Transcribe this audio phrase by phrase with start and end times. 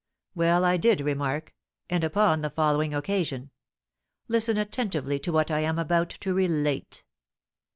[0.33, 1.53] Well, I did remark,
[1.87, 3.51] and upon the following occasion.
[4.27, 7.03] Listen attentively to what I am about to relate!